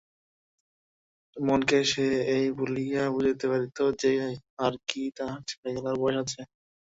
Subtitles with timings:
[1.37, 2.05] মনকে সে
[2.35, 4.11] এই বলিয়া বুঝাইতে পারিত যে
[4.59, 6.41] আর কী তাহার ছেলেখেলার বয়স আছে?